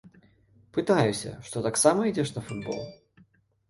Пытаюся, 0.77 1.35
што 1.51 1.65
таксама 1.69 1.99
ідзеш 2.15 2.29
на 2.41 2.47
футбол. 2.51 2.85